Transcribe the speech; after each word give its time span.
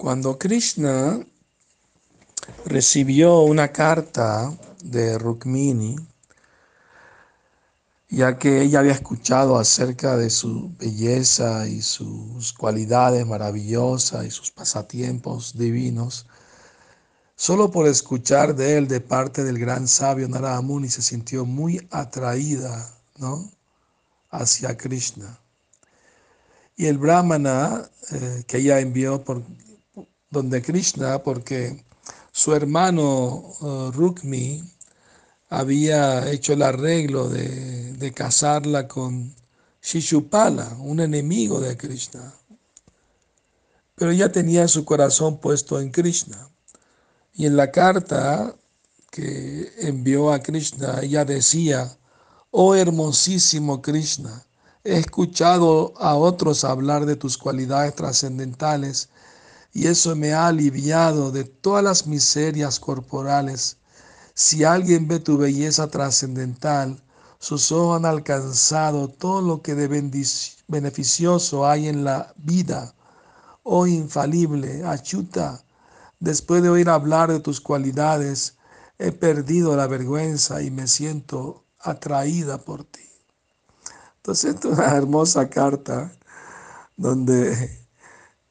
Cuando 0.00 0.38
Krishna 0.38 1.20
recibió 2.64 3.40
una 3.40 3.68
carta 3.70 4.50
de 4.82 5.18
Rukmini, 5.18 5.94
ya 8.08 8.38
que 8.38 8.62
ella 8.62 8.78
había 8.78 8.92
escuchado 8.92 9.58
acerca 9.58 10.16
de 10.16 10.30
su 10.30 10.74
belleza 10.78 11.68
y 11.68 11.82
sus 11.82 12.54
cualidades 12.54 13.26
maravillosas 13.26 14.24
y 14.24 14.30
sus 14.30 14.50
pasatiempos 14.50 15.58
divinos, 15.58 16.24
solo 17.36 17.70
por 17.70 17.86
escuchar 17.86 18.54
de 18.54 18.78
él 18.78 18.88
de 18.88 19.02
parte 19.02 19.44
del 19.44 19.58
gran 19.58 19.86
sabio 19.86 20.26
Narada 20.28 20.62
Muni 20.62 20.88
se 20.88 21.02
sintió 21.02 21.44
muy 21.44 21.86
atraída 21.90 22.90
¿no? 23.18 23.50
hacia 24.30 24.78
Krishna. 24.78 25.38
Y 26.74 26.86
el 26.86 26.96
brahmana 26.96 27.90
eh, 28.12 28.44
que 28.46 28.56
ella 28.56 28.80
envió 28.80 29.22
por 29.22 29.42
donde 30.30 30.62
Krishna, 30.62 31.22
porque 31.22 31.84
su 32.32 32.54
hermano 32.54 33.54
uh, 33.60 33.90
Rukmi 33.90 34.62
había 35.48 36.30
hecho 36.30 36.52
el 36.52 36.62
arreglo 36.62 37.28
de, 37.28 37.92
de 37.94 38.12
casarla 38.12 38.86
con 38.86 39.34
Shishupala, 39.82 40.76
un 40.80 41.00
enemigo 41.00 41.60
de 41.60 41.76
Krishna. 41.76 42.32
Pero 43.96 44.12
ella 44.12 44.30
tenía 44.30 44.68
su 44.68 44.84
corazón 44.84 45.38
puesto 45.38 45.80
en 45.80 45.90
Krishna. 45.90 46.48
Y 47.34 47.46
en 47.46 47.56
la 47.56 47.70
carta 47.70 48.54
que 49.10 49.72
envió 49.78 50.32
a 50.32 50.40
Krishna, 50.40 51.00
ella 51.02 51.24
decía, 51.24 51.96
oh 52.50 52.74
hermosísimo 52.74 53.82
Krishna, 53.82 54.44
he 54.84 54.96
escuchado 54.96 55.92
a 55.96 56.14
otros 56.14 56.64
hablar 56.64 57.04
de 57.06 57.16
tus 57.16 57.36
cualidades 57.36 57.94
trascendentales 57.94 59.08
y 59.72 59.86
eso 59.86 60.16
me 60.16 60.32
ha 60.32 60.48
aliviado 60.48 61.30
de 61.30 61.44
todas 61.44 61.84
las 61.84 62.06
miserias 62.06 62.80
corporales. 62.80 63.76
Si 64.34 64.64
alguien 64.64 65.06
ve 65.06 65.20
tu 65.20 65.38
belleza 65.38 65.88
trascendental, 65.88 67.02
sus 67.38 67.72
ojos 67.72 67.96
han 67.96 68.06
alcanzado 68.06 69.08
todo 69.08 69.40
lo 69.40 69.62
que 69.62 69.74
de 69.74 69.88
beneficioso 70.68 71.66
hay 71.66 71.88
en 71.88 72.04
la 72.04 72.34
vida. 72.36 72.94
Oh 73.62 73.86
infalible, 73.86 74.84
achuta, 74.84 75.62
después 76.18 76.62
de 76.62 76.70
oír 76.70 76.88
hablar 76.88 77.30
de 77.30 77.40
tus 77.40 77.60
cualidades, 77.60 78.56
he 78.98 79.12
perdido 79.12 79.76
la 79.76 79.86
vergüenza 79.86 80.62
y 80.62 80.70
me 80.70 80.86
siento 80.86 81.64
atraída 81.78 82.58
por 82.58 82.84
ti. 82.84 83.00
Entonces, 84.16 84.56
es 84.56 84.64
una 84.64 84.94
hermosa 84.94 85.48
carta 85.48 86.12
donde 86.96 87.86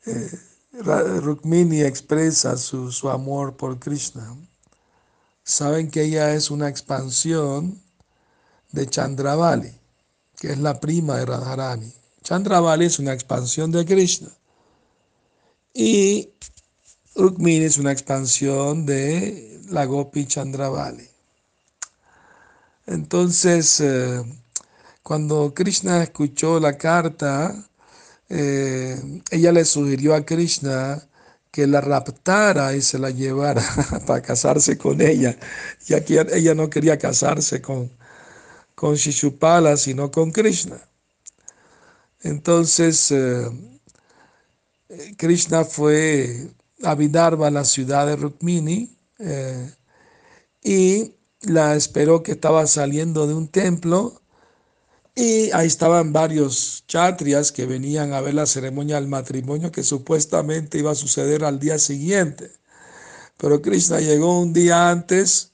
eh, 0.05 0.39
Rukmini 0.81 1.81
expresa 1.81 2.55
su, 2.57 2.91
su, 2.91 3.09
amor 3.09 3.57
por 3.57 3.79
Krishna. 3.79 4.35
Saben 5.43 5.91
que 5.91 6.03
ella 6.03 6.33
es 6.33 6.51
una 6.51 6.69
expansión 6.69 7.81
de 8.71 8.87
Chandravali, 8.87 9.73
que 10.37 10.53
es 10.53 10.59
la 10.59 10.79
prima 10.79 11.17
de 11.17 11.25
Radharani. 11.25 11.93
Chandravali 12.23 12.85
es 12.85 12.99
una 12.99 13.13
expansión 13.13 13.71
de 13.71 13.85
Krishna. 13.85 14.29
Y 15.73 16.29
Rukmini 17.15 17.65
es 17.65 17.77
una 17.77 17.91
expansión 17.91 18.85
de 18.85 19.61
la 19.69 19.85
Gopi 19.85 20.25
Chandravali. 20.25 21.07
Entonces, 22.85 23.79
eh, 23.81 24.23
cuando 25.03 25.53
Krishna 25.53 26.03
escuchó 26.03 26.59
la 26.59 26.77
carta, 26.77 27.68
eh, 28.29 29.21
ella 29.31 29.51
le 29.51 29.65
sugirió 29.65 30.15
a 30.15 30.25
Krishna 30.25 31.03
que 31.51 31.65
la 31.65 31.81
raptara 31.81 32.75
y 32.75 32.81
se 32.81 32.99
la 32.99 33.09
llevara 33.09 33.63
para 34.07 34.21
casarse 34.21 34.77
con 34.77 35.01
ella, 35.01 35.37
ya 35.85 36.03
que 36.05 36.25
ella 36.33 36.53
no 36.53 36.69
quería 36.69 36.97
casarse 36.97 37.61
con, 37.61 37.91
con 38.75 38.95
Shishupala, 38.95 39.77
sino 39.77 40.11
con 40.11 40.31
Krishna. 40.31 40.79
Entonces, 42.21 43.11
eh, 43.11 43.49
Krishna 45.17 45.63
fue 45.63 46.49
a 46.83 46.95
Vidarbha, 46.95 47.49
la 47.49 47.65
ciudad 47.65 48.07
de 48.07 48.15
Rukmini, 48.15 48.95
eh, 49.19 49.71
y 50.63 51.15
la 51.41 51.75
esperó 51.75 52.21
que 52.21 52.33
estaba 52.33 52.67
saliendo 52.67 53.27
de 53.27 53.33
un 53.33 53.47
templo 53.47 54.21
y 55.19 55.51
ahí 55.51 55.67
estaban 55.67 56.13
varios 56.13 56.85
chatrias 56.87 57.51
que 57.51 57.65
venían 57.65 58.13
a 58.13 58.21
ver 58.21 58.35
la 58.35 58.45
ceremonia 58.45 58.95
del 58.95 59.09
matrimonio 59.09 59.69
que 59.69 59.83
supuestamente 59.83 60.77
iba 60.77 60.91
a 60.91 60.95
suceder 60.95 61.43
al 61.43 61.59
día 61.59 61.77
siguiente. 61.77 62.53
Pero 63.35 63.61
Krishna 63.61 63.99
llegó 63.99 64.39
un 64.39 64.53
día 64.53 64.89
antes, 64.89 65.51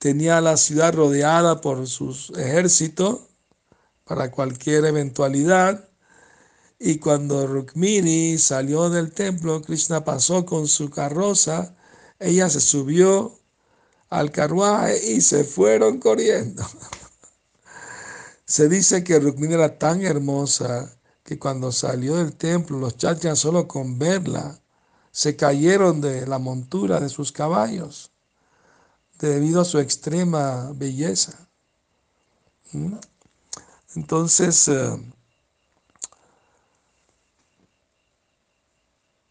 tenía 0.00 0.40
la 0.40 0.56
ciudad 0.56 0.92
rodeada 0.92 1.60
por 1.60 1.86
sus 1.86 2.30
ejércitos 2.30 3.20
para 4.04 4.32
cualquier 4.32 4.84
eventualidad. 4.84 5.88
Y 6.80 6.98
cuando 6.98 7.46
Rukmini 7.46 8.38
salió 8.38 8.90
del 8.90 9.12
templo, 9.12 9.62
Krishna 9.62 10.04
pasó 10.04 10.44
con 10.44 10.66
su 10.66 10.90
carroza, 10.90 11.76
ella 12.18 12.50
se 12.50 12.60
subió 12.60 13.38
al 14.08 14.32
carruaje 14.32 15.12
y 15.12 15.20
se 15.20 15.44
fueron 15.44 16.00
corriendo. 16.00 16.66
Se 18.50 18.68
dice 18.68 19.04
que 19.04 19.20
Rukmini 19.20 19.54
era 19.54 19.78
tan 19.78 20.02
hermosa 20.02 20.92
que 21.22 21.38
cuando 21.38 21.70
salió 21.70 22.16
del 22.16 22.34
templo 22.34 22.80
los 22.80 22.96
chachas 22.96 23.38
solo 23.38 23.68
con 23.68 23.96
verla 23.96 24.58
se 25.12 25.36
cayeron 25.36 26.00
de 26.00 26.26
la 26.26 26.40
montura 26.40 26.98
de 26.98 27.08
sus 27.08 27.30
caballos 27.30 28.10
debido 29.20 29.60
a 29.60 29.64
su 29.64 29.78
extrema 29.78 30.72
belleza. 30.74 31.48
¿Mm? 32.72 32.94
Entonces, 33.94 34.66
eh, 34.66 34.98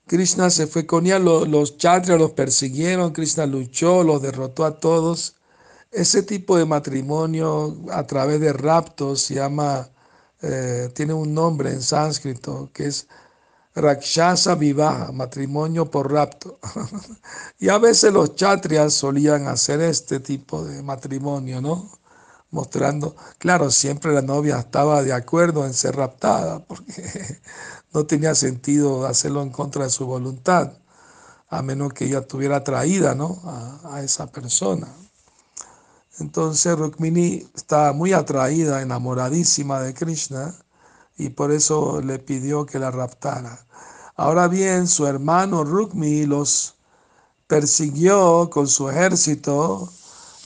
Krishna 0.08 0.50
se 0.50 0.66
fue 0.66 0.86
con 0.86 1.06
ella, 1.06 1.20
los, 1.20 1.46
los 1.46 1.76
los 1.84 2.32
persiguieron, 2.32 3.12
Krishna 3.12 3.46
luchó, 3.46 4.02
los 4.02 4.22
derrotó 4.22 4.64
a 4.64 4.80
todos 4.80 5.36
ese 5.92 6.24
tipo 6.24 6.58
de 6.58 6.66
matrimonio 6.66 7.78
a 7.92 8.06
través 8.06 8.40
de 8.40 8.54
raptos 8.54 9.22
se 9.24 9.36
llama, 9.36 9.90
eh, 10.42 10.90
tiene 10.94 11.14
un 11.14 11.34
nombre 11.34 11.72
en 11.72 11.82
sánscrito 11.82 12.70
que 12.74 12.88
es 12.88 13.08
Rakshasa 13.76 14.56
Vivaha, 14.56 15.12
matrimonio 15.12 15.90
por 15.90 16.12
rapto. 16.12 16.60
y 17.60 17.70
a 17.70 17.78
veces 17.78 18.14
los 18.14 18.36
chatrias 18.36 18.94
solían 18.94 19.48
hacer 19.48 19.82
este 19.82 20.20
tipo 20.20 20.64
de 20.64 20.82
matrimonio, 20.84 21.62
¿no? 21.62 21.90
Mostrando, 22.52 23.16
claro, 23.38 23.72
siempre 23.72 24.14
la 24.14 24.22
novia 24.22 24.60
estaba 24.60 25.04
de 25.04 25.14
acuerdo 25.14 25.66
en 25.66 25.74
ser 25.74 25.96
raptada, 25.96 26.60
porque 26.66 27.04
no 27.94 28.06
tenía 28.06 28.36
sentido 28.36 29.06
hacerlo 29.06 29.44
en 29.44 29.52
contra 29.52 29.84
de 29.86 29.92
su 29.92 30.06
voluntad, 30.08 30.74
a 31.50 31.62
menos 31.62 31.94
que 31.94 32.06
ella 32.06 32.20
estuviera 32.20 32.58
atraída, 32.58 33.16
¿no? 33.16 33.42
a, 33.46 33.96
a 33.96 34.04
esa 34.04 34.28
persona. 34.32 34.88
Entonces 36.20 36.78
Rukmini 36.78 37.50
estaba 37.56 37.94
muy 37.94 38.14
atraída, 38.14 38.82
enamoradísima 38.82 39.80
de 39.82 39.94
Krishna 39.94 40.54
y 41.18 41.30
por 41.30 41.52
eso 41.52 42.02
le 42.02 42.20
pidió 42.20 42.66
que 42.66 42.78
la 42.80 42.92
raptara. 42.92 43.66
Ahora 44.16 44.48
bien, 44.50 44.88
su 44.88 45.08
hermano 45.08 45.64
Rukmini 45.64 46.26
los 46.26 46.76
persiguió 47.48 48.50
con 48.50 48.68
su 48.68 48.90
ejército 48.90 49.90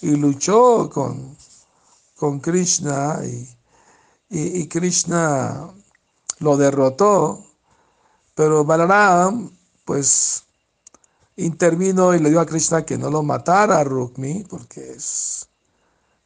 y 0.02 0.16
luchó 0.16 0.90
con, 0.92 1.36
con 2.16 2.40
Krishna 2.40 3.20
y, 3.26 3.50
y, 4.30 4.68
Krishna 4.68 5.70
lo 6.40 6.58
derrotó, 6.58 7.46
pero 8.36 8.64
Balaram 8.64 9.52
pues 9.86 10.44
intervino 11.36 12.14
y 12.14 12.20
le 12.20 12.30
dio 12.30 12.40
a 12.40 12.46
Krishna 12.46 12.86
que 12.86 12.98
no 12.98 13.10
lo 13.10 13.24
matara 13.24 13.80
a 13.80 13.84
Rukmi 13.84 14.44
porque 14.44 14.92
es 14.92 15.48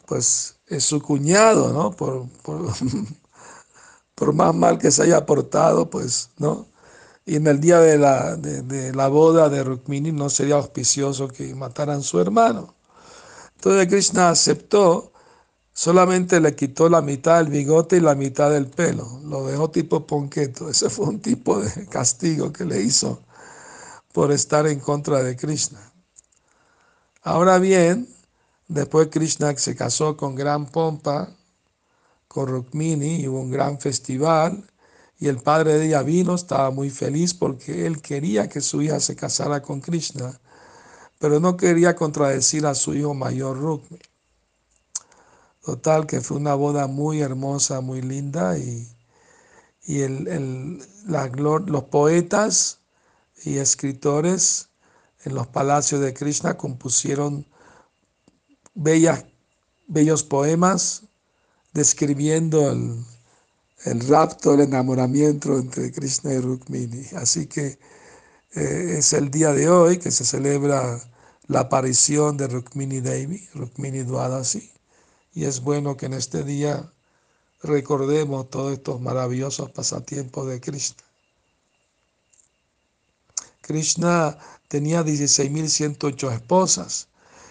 pues 0.07 0.57
es 0.67 0.85
su 0.85 1.01
cuñado, 1.01 1.73
¿no? 1.73 1.91
Por, 1.91 2.27
por, 4.15 4.33
más 4.33 4.55
mal 4.55 4.79
que 4.79 4.89
se 4.89 5.03
haya 5.03 5.25
portado, 5.25 5.89
pues, 5.89 6.31
¿no? 6.37 6.65
Y 7.25 7.35
en 7.35 7.47
el 7.47 7.59
día 7.59 7.79
de 7.79 7.97
la, 7.97 8.37
de, 8.37 8.93
la 8.93 9.09
boda 9.09 9.49
de 9.49 9.63
Rukmini 9.63 10.13
no 10.13 10.29
sería 10.29 10.55
auspicioso 10.55 11.27
que 11.27 11.53
mataran 11.53 11.99
a 11.99 12.03
su 12.03 12.19
hermano. 12.21 12.73
Entonces 13.55 13.87
Krishna 13.87 14.29
aceptó, 14.29 15.11
solamente 15.73 16.39
le 16.39 16.55
quitó 16.55 16.89
la 16.89 17.01
mitad 17.01 17.39
del 17.39 17.49
bigote 17.49 17.97
y 17.97 17.99
la 17.99 18.15
mitad 18.15 18.49
del 18.51 18.67
pelo, 18.67 19.19
lo 19.25 19.45
dejó 19.45 19.69
tipo 19.71 20.07
ponqueto. 20.07 20.69
Ese 20.71 20.89
fue 20.89 21.07
un 21.07 21.19
tipo 21.19 21.59
de 21.59 21.85
castigo 21.87 22.53
que 22.53 22.65
le 22.65 22.81
hizo 22.81 23.21
por 24.13 24.31
estar 24.31 24.67
en 24.67 24.79
contra 24.79 25.21
de 25.21 25.35
Krishna. 25.35 25.91
Ahora 27.23 27.59
bien, 27.59 28.07
Después 28.67 29.07
Krishna 29.09 29.55
se 29.57 29.75
casó 29.75 30.17
con 30.17 30.35
gran 30.35 30.65
pompa 30.65 31.29
con 32.27 32.47
Rukmini 32.47 33.21
y 33.21 33.27
hubo 33.27 33.39
un 33.39 33.51
gran 33.51 33.79
festival 33.79 34.69
Y 35.19 35.27
el 35.27 35.37
padre 35.37 35.73
de 35.73 35.87
ella 35.87 36.03
vino, 36.03 36.35
estaba 36.35 36.69
muy 36.71 36.89
feliz 36.89 37.33
porque 37.33 37.87
él 37.87 38.01
quería 38.01 38.49
que 38.49 38.61
su 38.61 38.81
hija 38.81 38.99
se 38.99 39.15
casara 39.15 39.61
con 39.63 39.81
Krishna, 39.81 40.39
pero 41.19 41.39
no 41.39 41.57
quería 41.57 41.95
contradecir 41.95 42.65
a 42.67 42.75
su 42.75 42.93
hijo 42.93 43.13
mayor 43.15 43.57
Rukmi. 43.57 43.99
Total, 45.65 46.05
que 46.05 46.21
fue 46.21 46.37
una 46.37 46.53
boda 46.53 46.87
muy 46.87 47.21
hermosa, 47.21 47.81
muy 47.81 48.01
linda 48.01 48.57
y, 48.59 48.87
y 49.83 50.01
el, 50.01 50.83
los 51.07 51.83
poetas 51.85 52.79
y 53.43 53.57
escritores 53.57 54.69
en 55.25 55.35
los 55.35 55.47
palacios 55.47 56.01
de 56.01 56.13
Krishna 56.13 56.57
compusieron 56.57 57.47
bellos 58.77 60.23
poemas 60.23 61.03
describiendo 61.73 62.71
el, 62.71 63.03
el 63.85 64.07
rapto, 64.07 64.53
el 64.53 64.61
enamoramiento 64.61 65.57
entre 65.57 65.91
Krishna 65.91 66.33
y 66.33 66.39
Rukmini. 66.39 67.05
Así 67.15 67.47
que 67.47 67.79
eh, 68.53 68.95
es 68.97 69.13
el 69.13 69.29
día 69.29 69.53
de 69.53 69.69
hoy 69.69 69.97
que 69.97 70.11
se 70.11 70.25
celebra 70.25 70.99
la 71.47 71.61
aparición 71.61 72.37
de 72.37 72.47
Rukmini 72.47 72.99
Devi, 72.99 73.47
Rukmini 73.53 74.03
Dwadasi, 74.03 74.71
y 75.33 75.45
es 75.45 75.61
bueno 75.61 75.95
que 75.97 76.07
en 76.07 76.13
este 76.13 76.43
día 76.43 76.91
recordemos 77.61 78.49
todos 78.49 78.73
estos 78.73 79.01
maravillosos 79.01 79.71
pasatiempos 79.71 80.47
de 80.47 80.59
Krishna. 80.59 81.03
Krishna 83.61 84.37
tenía 84.67 85.03
16.108 85.03 86.33
esposas 86.33 87.07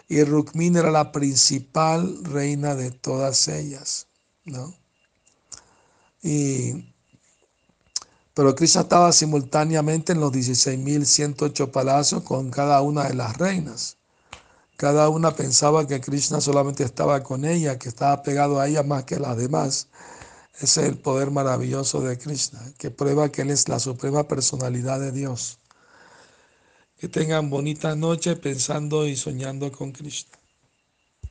y 0.08 0.22
Rukmini 0.22 0.78
era 0.78 0.90
la 0.90 1.12
principal 1.12 2.24
reina 2.24 2.74
de 2.74 2.90
todas 2.90 3.48
ellas, 3.48 4.06
¿no? 4.44 4.74
Y, 6.22 6.94
pero 8.34 8.54
Krishna 8.54 8.82
estaba 8.82 9.12
simultáneamente 9.12 10.12
en 10.12 10.20
los 10.20 10.32
16.108 10.32 11.70
palacios 11.70 12.22
con 12.22 12.50
cada 12.50 12.80
una 12.82 13.04
de 13.04 13.14
las 13.14 13.36
reinas. 13.36 13.96
Cada 14.76 15.08
una 15.08 15.34
pensaba 15.34 15.86
que 15.86 16.00
Krishna 16.00 16.40
solamente 16.40 16.84
estaba 16.84 17.22
con 17.22 17.44
ella, 17.44 17.78
que 17.78 17.88
estaba 17.88 18.22
pegado 18.22 18.60
a 18.60 18.68
ella 18.68 18.82
más 18.82 19.04
que 19.04 19.18
las 19.18 19.36
demás. 19.36 19.88
Ese 20.60 20.82
es 20.82 20.88
el 20.88 20.98
poder 20.98 21.30
maravilloso 21.30 22.00
de 22.02 22.18
Krishna, 22.18 22.60
que 22.78 22.90
prueba 22.90 23.30
que 23.30 23.42
Él 23.42 23.50
es 23.50 23.68
la 23.68 23.78
suprema 23.78 24.28
personalidad 24.28 25.00
de 25.00 25.12
Dios. 25.12 25.58
Que 26.98 27.08
tengan 27.08 27.50
bonita 27.50 27.94
noche 27.94 28.36
pensando 28.36 29.06
y 29.06 29.16
soñando 29.16 29.70
con 29.70 29.92
Krishna. 29.92 30.45